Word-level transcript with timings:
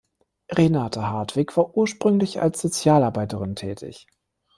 Renate 0.51 1.03
Hartwig 1.03 1.55
war 1.57 1.77
ursprünglich 1.77 2.41
als 2.41 2.59
Sozialarbeiterin 2.59 3.55
tätig. 3.55 4.07